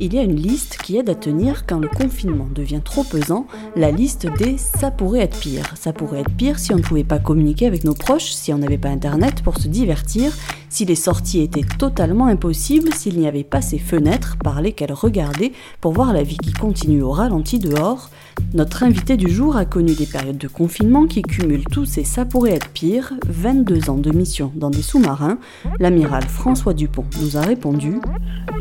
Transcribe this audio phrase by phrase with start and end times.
[0.00, 3.46] il y a une liste qui aide à tenir quand le confinement devient trop pesant,
[3.76, 5.74] la liste des ça pourrait être pire.
[5.76, 8.58] Ça pourrait être pire si on ne pouvait pas communiquer avec nos proches, si on
[8.58, 10.32] n'avait pas internet pour se divertir,
[10.68, 15.52] si les sorties étaient totalement impossibles, s'il n'y avait pas ces fenêtres par lesquelles regarder
[15.80, 18.10] pour voir la vie qui continue au ralenti dehors,
[18.54, 22.24] notre invité du jour a connu des périodes de confinement qui cumulent tous et ça
[22.24, 25.38] pourrait être pire, 22 ans de mission dans des sous-marins.
[25.80, 28.00] L'amiral François Dupont nous a répondu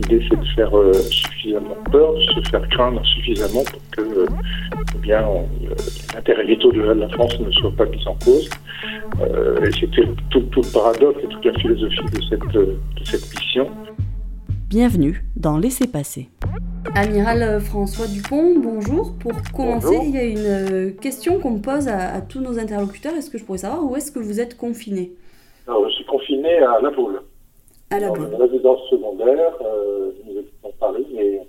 [0.01, 4.25] L'idée c'est de faire euh, suffisamment peur, de se faire craindre suffisamment pour que euh,
[5.05, 5.25] eh euh,
[6.13, 8.49] l'intérêt vitaux de la France ne soit pas mis en cause.
[9.19, 13.69] Et c'était tout, le paradoxe et toute la philosophie de cette, de cette mission.
[14.69, 16.27] Bienvenue dans Laissez passer.
[16.93, 19.13] Amiral François Dupont, bonjour.
[19.19, 23.13] Pour commencer, il y a une euh, question qu'on me pose à, tous nos interlocuteurs.
[23.13, 25.11] Est-ce que je pourrais savoir où est-ce que vous êtes confiné
[25.67, 27.21] Je suis confiné à La Baule.
[27.91, 28.29] À La Baule.
[28.31, 29.53] Dans une résidence secondaire.
[29.61, 31.47] Euh, nous habitons Paris, mais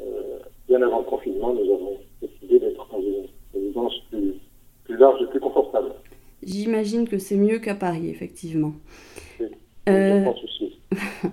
[0.00, 4.34] euh, bien avant le confinement, nous avons décidé d'être dans une résidence plus,
[4.84, 5.69] plus large et plus confortable.
[6.50, 8.72] J'imagine que c'est mieux qu'à Paris, effectivement.
[9.38, 9.46] Oui,
[10.44, 10.78] aussi.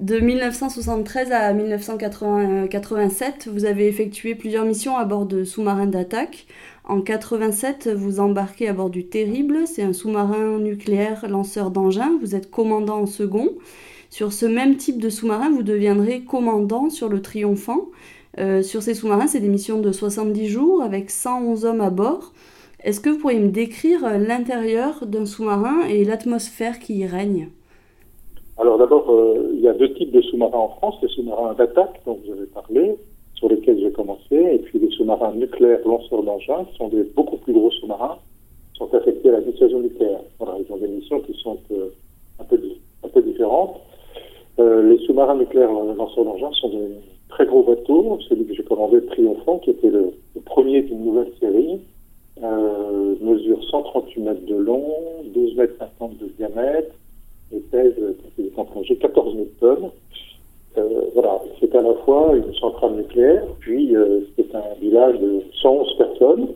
[0.00, 6.46] De 1973 à 1987, vous avez effectué plusieurs missions à bord de sous-marins d'attaque.
[6.84, 12.12] En 87, vous embarquez à bord du Terrible, c'est un sous-marin nucléaire lanceur d'engins.
[12.22, 13.50] Vous êtes commandant en second.
[14.08, 17.90] Sur ce même type de sous-marin, vous deviendrez commandant sur le Triomphant.
[18.38, 22.32] Euh, sur ces sous-marins, c'est des missions de 70 jours avec 111 hommes à bord.
[22.82, 27.48] Est-ce que vous pourriez me décrire l'intérieur d'un sous-marin et l'atmosphère qui y règne?
[28.56, 32.00] Alors d'abord, euh, il y a deux types de sous-marins en France, les sous-marins d'attaque
[32.06, 32.96] dont vous avez parlé,
[33.34, 37.36] sur lesquels j'ai commencé, et puis les sous-marins nucléaires lanceurs d'engins, qui sont des beaucoup
[37.36, 38.18] plus gros sous-marins,
[38.74, 40.20] sont affectés à la dissuasion nucléaire.
[40.38, 41.90] Voilà, ils ont des missions qui sont euh,
[42.38, 42.58] un, peu,
[43.04, 43.76] un peu différentes.
[44.58, 46.88] Euh, les sous-marins nucléaires lanceurs d'engins sont des
[47.28, 48.18] très gros bateaux.
[48.28, 50.12] Celui que j'ai commandé, Triomphant, qui était le,
[50.46, 51.80] premier d'une nouvelle série,
[52.40, 54.94] mesure 138 mètres de long,
[55.34, 56.94] 12 mètres 50 de diamètre,
[57.52, 57.94] et pèse,
[58.56, 59.90] en 14 000 tonnes.
[60.78, 65.42] Euh, voilà, c'est à la fois une centrale nucléaire, puis euh, c'est un village de
[65.60, 66.48] 111 personnes,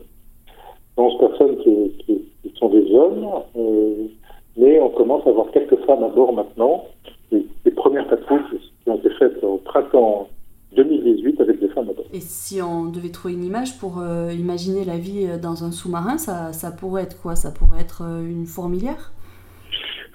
[0.97, 2.23] 111 personnes qui,
[2.57, 4.07] sont des hommes, euh,
[4.57, 6.85] mais on commence à avoir quelques femmes à bord maintenant.
[7.33, 8.43] Les, les premières patrouilles
[8.85, 10.29] qui ont été faites au printemps
[10.75, 12.17] 2018 avec des femmes à.
[12.17, 14.03] Et si on devait trouver une image pour
[14.33, 17.35] imaginer la vie dans un sous-marin, ça, ça pourrait être quoi?
[17.35, 19.13] Ça pourrait être une fourmilière?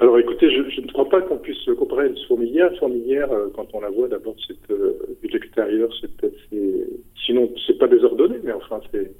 [0.02, 2.72] Alors écoutez, je, je, ne crois pas qu'on puisse comparer une fourmilière.
[2.72, 6.38] Une fourmilière, euh, quand on la voit, d'abord, c'est euh, de l'extérieur, c'est peut-être,
[7.26, 9.12] sinon, c'est pas désordonné, mais enfin, c'est,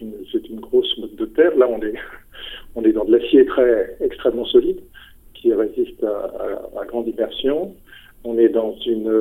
[0.00, 0.14] une,
[0.50, 1.56] une grosse mode de terre.
[1.56, 1.94] Là, on est,
[2.74, 4.80] on est dans de l'acier très extrêmement solide
[5.34, 7.76] qui résiste à, à, grande immersion.
[8.24, 9.12] On est dans une,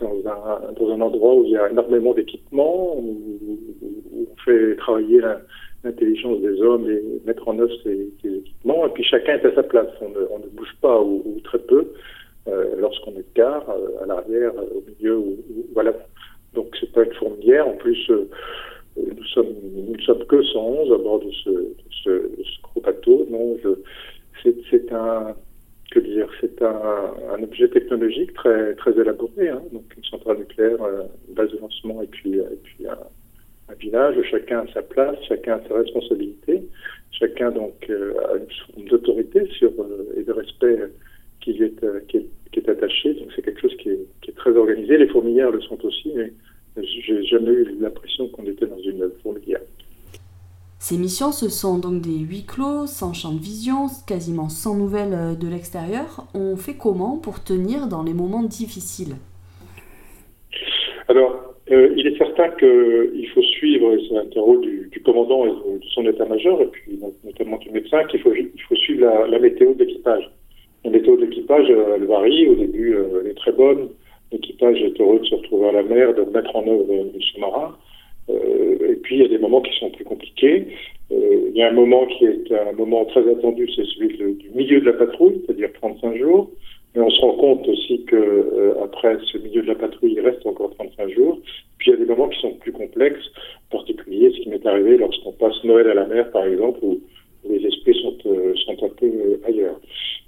[0.00, 3.58] dans un, dans un endroit où il y a énormément d'équipements, où,
[4.12, 5.20] on fait travailler
[5.84, 8.86] l'intelligence des hommes et mettre en œuvre ces, équipements.
[8.86, 9.88] Et puis chacun est à sa place.
[10.00, 11.92] On ne, bouge pas ou, très peu
[12.48, 15.36] euh, lorsqu'on est de quart, euh, à l'arrière, euh, au milieu ou,
[15.74, 15.92] voilà.
[16.54, 17.68] Donc c'est pas une fourmilière.
[17.68, 18.10] En plus,
[18.96, 19.54] nous sommes
[19.88, 21.74] nous sommes que 111 à bord de ce, de
[22.04, 22.10] ce,
[22.42, 23.26] ce gros bateau.
[24.42, 25.34] C'est un
[25.90, 29.48] que dire, c'est un, objet technologique très très élaboré.
[29.48, 29.62] Hein.
[29.72, 30.78] Donc une centrale nucléaire,
[31.28, 32.98] une base de lancement et puis et puis un
[33.70, 36.62] un village, chacun a sa place, chacun a sa responsabilité,
[37.12, 40.78] chacun donc euh, a une forme d'autorité sur euh, et de respect
[41.40, 43.14] qui est, euh, qui est, attaché.
[43.14, 44.98] Donc c'est quelque chose qui est, qui est, très organisé.
[44.98, 46.32] Les fourmilières le sont aussi, mais
[46.84, 49.59] j'ai jamais eu l'impression qu'on était dans une fourmilière.
[50.90, 55.38] Ces missions, ce sont donc des huis clos, sans champ de vision, quasiment sans nouvelles
[55.38, 56.26] de l'extérieur.
[56.34, 59.14] On fait comment pour tenir dans les moments difficiles?
[61.06, 64.24] Alors, euh, il est certain qu'il faut suivre, c'est un
[64.58, 68.74] du, commandant et de, son état-major, et puis notamment du médecin, qu'il faut, il faut
[68.74, 70.28] suivre la, la météo de l'équipage.
[70.84, 72.48] La météo de l'équipage, euh, elle varie.
[72.48, 73.90] Au début, euh, elle est très bonne.
[74.32, 77.76] L'équipage est heureux de se retrouver à la mer, de mettre en œuvre le sous-marin.
[78.88, 80.66] Et puis, il y a des moments qui sont plus compliqués.
[81.10, 84.80] il y a un moment qui est un moment très attendu, c'est celui du milieu
[84.80, 86.50] de la patrouille, c'est-à-dire 35 jours.
[86.94, 90.20] Mais on se rend compte aussi que euh, après ce milieu de la patrouille, il
[90.20, 91.38] reste encore 35 jours.
[91.78, 93.26] Puis il y a des moments qui sont plus complexes,
[93.70, 97.00] en particulier ce qui m'est arrivé lorsqu'on passe Noël à la mer, par exemple, où,
[97.48, 99.80] les esprits sont, euh, sont un peu euh, ailleurs.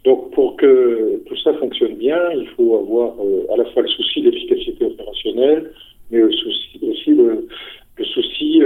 [0.05, 3.14] Donc pour que tout ça fonctionne bien, il faut avoir
[3.52, 5.70] à la fois le souci d'efficacité opérationnelle,
[6.10, 7.46] mais aussi, aussi le,
[7.98, 8.62] le souci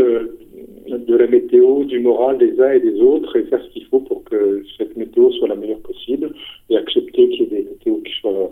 [1.06, 4.00] de la météo, du moral des uns et des autres, et faire ce qu'il faut
[4.00, 6.32] pour que cette météo soit la meilleure possible,
[6.68, 8.50] et accepter qu'il y ait des météos qui soient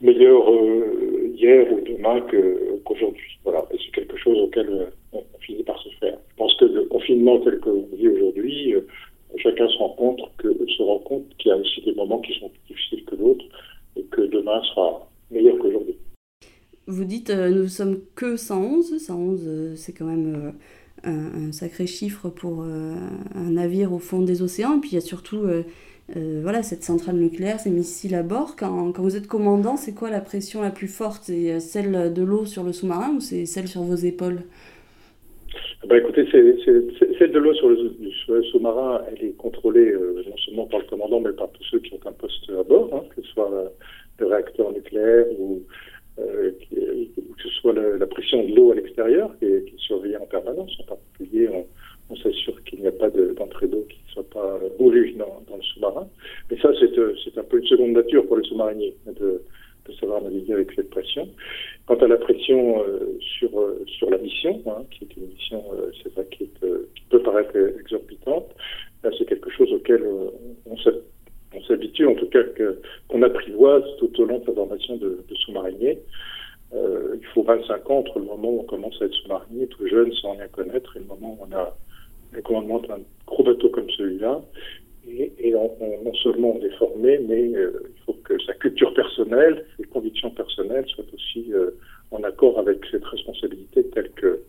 [0.00, 2.20] meilleures euh, hier ou demain
[2.84, 3.38] qu'aujourd'hui.
[3.44, 6.18] voilà, et c'est quelque chose auquel on, finit par se faire.
[6.30, 8.74] Je pense que le confinement tel qu'on vit aujourd'hui,
[9.36, 10.48] chacun se rend compte que
[11.04, 13.44] compte qu'il y a aussi des moments qui sont plus difficiles que d'autres
[13.96, 15.96] et que demain sera meilleur qu'aujourd'hui.
[16.86, 20.54] Vous dites nous sommes que 111, 111 c'est quand même
[21.06, 24.76] un, sacré chiffre pour un navire au fond des océans.
[24.76, 25.46] Et puis il y a surtout
[26.14, 29.92] euh, voilà, cette centrale nucléaire, ces missiles à bord, quand, quand vous êtes commandant, c'est
[29.92, 31.24] quoi la pression la plus forte?
[31.24, 34.42] C'est euh, celle de l'eau sur le sous-marin ou c'est celle sur vos épaules?
[35.88, 40.80] Bah écoutez, celle de l'eau sur le, sous-marin, elle est contrôlée euh, non seulement par
[40.80, 43.28] le commandant, mais par tous ceux qui ont un poste à bord, hein, que ce
[43.28, 43.50] soit
[44.20, 45.62] le réacteur nucléaire ou
[46.18, 50.26] euh, que ce soit la, pression de l'eau à l'extérieur qui est, est surveillée en
[50.26, 50.76] permanence.
[50.80, 51.66] En particulier, on,
[52.10, 55.62] on s'assure qu'il n'y a pas d'entrée d'eau qui ne soit pas voulue dans, le
[55.62, 56.08] sous-marin.
[56.50, 59.42] Mais ça, euh, c'est un peu une seconde nature pour les sous-mariniers de,
[59.86, 61.28] de, savoir naviguer avec cette pression.
[61.86, 63.50] Quant à la pression euh, sur,
[63.86, 65.64] sur la mission, hein, qui est une mission,
[66.02, 68.54] c'est vrai, qui, qui, peut paraître exorbitante,
[69.18, 70.02] c'est quelque chose auquel
[70.66, 70.76] on
[71.66, 72.40] s'habitue, en tout cas
[73.08, 75.98] qu'on apprivoise tout au long de la formation de, de sous-mariniers.
[76.72, 80.12] il faut 25 ans entre le moment où on commence à être sous-marinier, tout jeune,
[80.14, 81.76] sans rien connaître, et le moment où on a
[82.32, 84.42] le commandement d'un gros bateau comme celui-là.
[85.08, 89.84] Et, non seulement on est formé, mais euh, il faut que sa culture personnelle, ses
[89.84, 91.70] convictions personnelles soient aussi euh,
[92.10, 94.40] en accord avec cette responsabilité telle que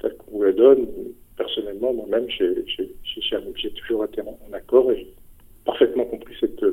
[0.00, 0.88] telle qu'on vous la donne.
[1.36, 5.14] Personnellement, moi-même, j'ai toujours été en, accord et j'ai
[5.64, 6.64] parfaitement compris cette,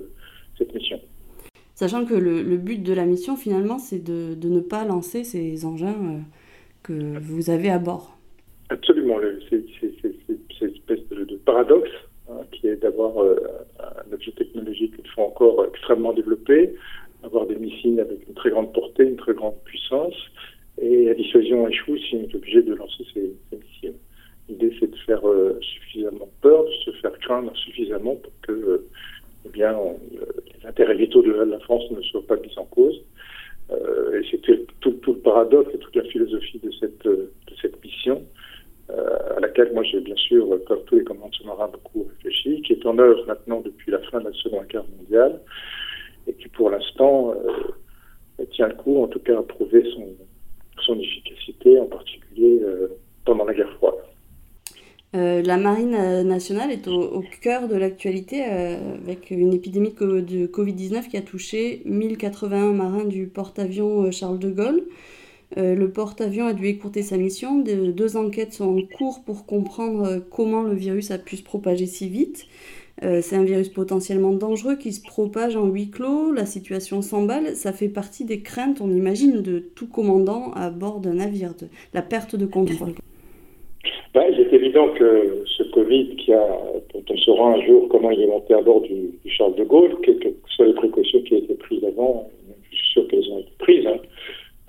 [0.57, 0.99] cette mission.
[1.77, 5.93] Sachant que le, but de la mission, finalement, c'est de, ne pas lancer ces engins
[5.93, 6.17] euh,
[6.81, 8.17] que vous avez à bord.
[8.69, 9.17] Absolument.
[9.47, 9.63] C'est
[10.57, 11.91] cette espèce de, paradoxe
[12.31, 13.35] hein, qui est d'avoir euh,
[13.79, 16.73] un objet technologique une fois encore extrêmement développé,
[17.21, 20.15] avoir des missiles avec une très grande portée, une très grande puissance,
[20.81, 23.93] et la dissuasion échoue si on est obligé de lancer ces, missiles.
[24.49, 28.87] L'idée, c'est de faire euh, suffisamment peur, de se faire craindre suffisamment pour que euh,
[29.45, 29.77] eh bien,
[31.21, 33.03] de la France ne soient pas mis en cause.
[33.71, 37.07] et c'était tout, le paradoxe et toute la philosophie de cette,
[37.61, 38.23] cette mission
[38.89, 42.85] à laquelle moi j'ai bien sûr, comme tous les commandants sous-marins, beaucoup réfléchi, qui est
[42.85, 45.39] en œuvre maintenant depuis la fin de la Seconde Guerre mondiale,
[46.27, 51.77] et qui pour l'instant euh, tient le coup, en tout cas a prouvé son, efficacité,
[51.79, 52.87] en particulier euh,
[53.25, 53.95] pendant la guerre froide.
[55.17, 61.17] Euh, la marine nationale est au, cœur de l'actualité avec une épidémie de Covid-19 qui
[61.17, 64.83] a touché 1081 marins du porte-avions Charles de Gaulle.
[65.55, 67.59] Euh, le porte-avions a dû écourter sa mission.
[67.59, 71.85] deux enquêtes sont en cours pour comprendre euh, comment le virus a pu se propager
[71.85, 72.47] si vite.
[73.03, 76.33] Euh, c'est un virus potentiellement dangereux qui se propage en huis clos.
[76.33, 77.55] La situation s'emballe.
[77.55, 81.53] Ça fait partie des craintes, on imagine, de tout commandant à bord d'un navire,
[81.93, 82.95] la perte de contrôle.
[84.13, 84.25] Ben,
[84.67, 86.45] évident que ce Covid, qui a,
[86.93, 89.95] dont on saura un jour comment il est monté à bord du, Charles de Gaulle,
[90.03, 92.29] quelles que soient les précautions qui ont été prises avant,
[92.71, 93.97] je suis sûr qu'elles ont été prises, hein,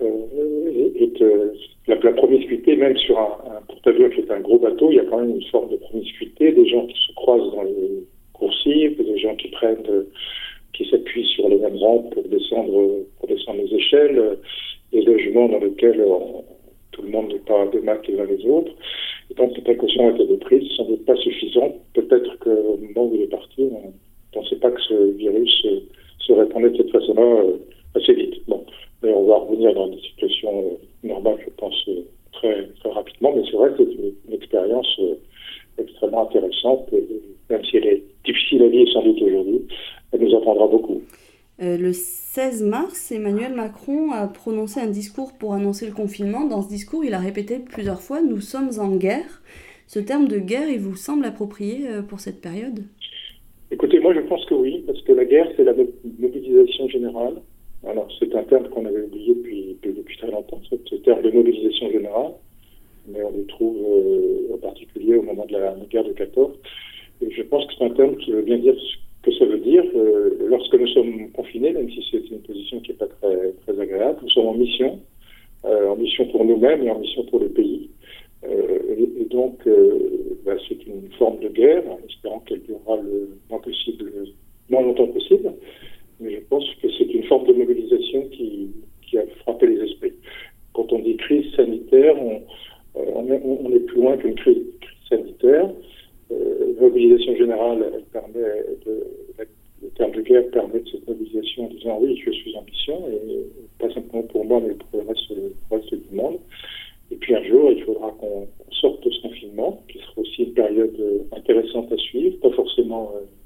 [0.02, 1.52] euh,
[1.88, 5.00] la, la, promiscuité, même sur un, un porte-avions qui est un gros bateau, il y
[5.00, 8.04] a quand même une forme de promiscuité, des gens qui se croisent dans les
[8.34, 9.82] coursives, des gens qui prennent,
[10.74, 14.38] qui s'appuient sur les mêmes rampes pour descendre, pour descendre les échelles,
[14.92, 16.04] des logements dans lesquels
[16.92, 18.72] tout le monde n'est pas de mac les uns les autres.
[19.30, 21.74] Et donc les précautions ont été prises, sans doute pas suffisantes.
[21.92, 23.92] Peut-être qu'au moment où il est parti, on ne
[24.32, 25.66] pensait pas que ce virus
[26.20, 27.58] se répandait de cette façon-là euh,
[27.94, 28.34] assez vite.
[28.48, 28.64] Bon,
[29.02, 32.00] mais on va revenir dans des situations euh, normales, je pense, euh,
[32.32, 33.32] très, très rapidement.
[33.36, 35.14] Mais c'est vrai que c'est une, expérience euh,
[35.78, 36.90] extrêmement intéressante,
[37.50, 39.60] même si elle est difficile à vivre sans doute aujourd'hui,
[40.12, 41.02] elle nous apprendra beaucoup.
[41.60, 46.44] Le 16 mars, Emmanuel Macron a prononcé un discours pour annoncer le confinement.
[46.44, 49.42] Dans ce discours, il a répété plusieurs fois Nous sommes en guerre.
[49.86, 52.84] Ce terme de guerre, il vous semble approprié pour cette période?
[53.70, 55.74] Écoutez, moi je pense que oui, parce que la guerre, c'est la
[56.18, 57.34] mobilisation générale.
[57.86, 61.90] Alors, c'est un terme qu'on avait oublié depuis, depuis très longtemps, ce terme de mobilisation
[61.90, 62.32] générale,
[63.06, 66.58] mais on le trouve euh, en particulier au moment de la, guerre de 14.
[67.22, 69.58] Et je pense que c'est un terme qui veut bien dire ce que ça veut
[69.58, 69.84] dire.
[69.94, 74.30] Euh, lorsque nous sommes même si c'est une position qui n'est pas très, agréable, nous
[74.30, 75.00] sommes en mission,
[75.64, 77.90] euh, en mission pour nous-mêmes et en mission pour le pays.
[78.48, 79.68] Et, et, donc,
[80.44, 84.26] bah, c'est une forme de guerre, en espérant qu'elle durera le moins possible, le
[84.70, 85.52] moins longtemps possible
[86.20, 88.70] mais je pense que c'est une forme de mobilisation qui,
[89.16, 90.12] a frappé les esprits.
[90.74, 94.66] Quand on dit crise sanitaire, euh, on est, plus loin qu'une crise,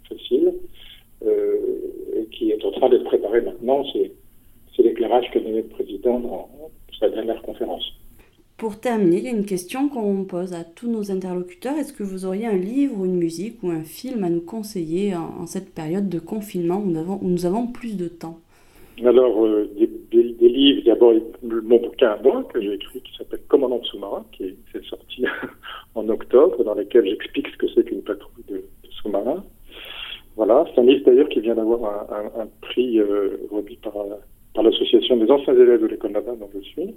[0.09, 0.55] facile,
[1.25, 3.85] euh, euh, et qui est en train d'être préparé maintenant.
[3.95, 6.49] C'est l'éclairage que donnait le président dans
[6.99, 7.93] sa dernière conférence.
[8.57, 11.77] Pour terminer, il y a une question qu'on pose à tous nos interlocuteurs.
[11.77, 15.47] Est-ce que vous auriez un livre une musique ou un film à nous conseiller en,
[15.47, 18.39] cette période de confinement où nous avons, plus de temps?
[19.05, 21.13] Alors, euh, des, des, des, livres, d'abord
[21.43, 25.25] mon bouquin à moi que j'ai écrit qui s'appelle Commandant sous-marin, qui est, est sorti
[25.95, 28.63] en octobre, dans lequel j'explique ce que c'est qu'une patrouille de,
[29.01, 29.45] sous-marins.
[30.37, 33.93] Voilà, c'est un livre d'ailleurs qui vient d'avoir un, prix euh, remis par,
[34.63, 36.95] l'association des anciens élèves de l'école navale dont je suis.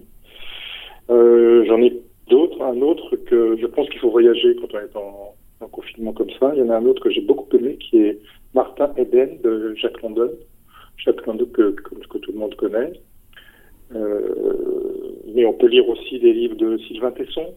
[1.10, 4.96] Euh, j'en ai d'autres, un autre que je pense qu'il faut voyager quand on est
[4.96, 5.34] en,
[5.70, 6.52] confinement comme ça.
[6.56, 8.20] Il y en a un autre que j'ai beaucoup aimé qui est
[8.54, 10.30] Martin Eden de Jacques London.
[10.98, 12.94] Jacques London que, que, tout le monde connaît.
[13.94, 14.36] Euh,
[15.34, 17.54] mais on peut lire aussi des livres de Sylvain Tesson,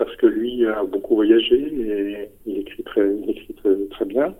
[0.00, 3.54] parce que lui a beaucoup voyagé et il écrit très, il écrit
[3.90, 4.34] très, bien.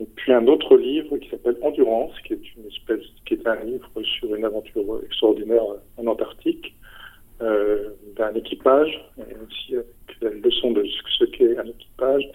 [0.00, 3.62] Et puis un autre livre qui s'appelle Endurance, qui est une espèce, qui est un
[3.64, 5.62] livre sur une aventure extraordinaire
[5.98, 6.74] en Antarctique,
[7.40, 10.84] euh, d'un équipage, et aussi avec la leçon de
[11.16, 12.28] ce qu'est un équipage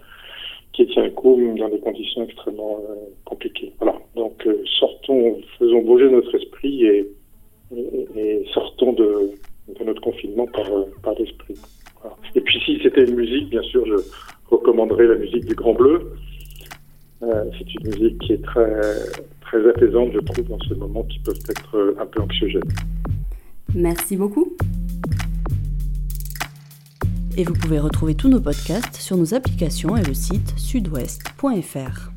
[0.72, 2.96] qui tient le coup dans des conditions extrêmement euh,
[3.26, 3.74] compliquées.
[3.80, 4.00] Voilà.
[4.16, 7.12] Donc euh, sortons, faisons bouger notre esprit et,
[8.16, 9.32] et, sortons de,
[9.68, 10.70] de, notre confinement par,
[11.04, 11.56] par l'esprit.
[12.36, 13.96] Et puis si c'était une musique, bien sûr, je
[14.50, 16.14] recommanderais la musique du Grand Bleu.
[17.22, 18.82] c'est une musique qui est très,
[19.42, 22.62] très apaisante, je trouve, dans ce moment qui peuvent être un peu anxiogènes.
[23.74, 24.56] Merci beaucoup.
[27.38, 32.12] Et vous pouvez retrouver tous nos podcasts sur nos applications et le site sudouest.fr.